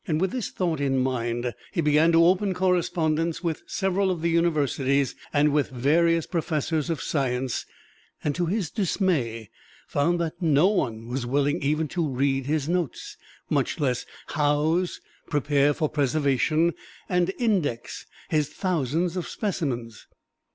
With 0.07 0.31
this 0.31 0.49
thought 0.49 0.79
in 0.79 0.97
mind 0.97 1.53
he 1.71 1.79
began 1.79 2.11
to 2.13 2.25
open 2.25 2.55
correspondence 2.55 3.43
with 3.43 3.61
several 3.67 4.09
of 4.09 4.23
the 4.23 4.31
universities 4.31 5.13
and 5.31 5.53
with 5.53 5.69
various 5.69 6.25
professors 6.25 6.89
of 6.89 7.03
science, 7.03 7.67
and 8.23 8.33
to 8.33 8.47
his 8.47 8.71
dismay 8.71 9.51
found 9.87 10.19
that 10.19 10.41
no 10.41 10.69
one 10.69 11.05
was 11.05 11.27
willing 11.27 11.61
even 11.61 11.87
to 11.89 12.09
read 12.09 12.47
his 12.47 12.67
notes, 12.67 13.15
much 13.47 13.79
less 13.79 14.07
house, 14.29 14.99
prepare 15.29 15.71
for 15.71 15.87
preservation, 15.87 16.73
and 17.07 17.31
index 17.37 18.07
his 18.27 18.49
thousands 18.49 19.15
of 19.15 19.27
specimens. 19.27 20.07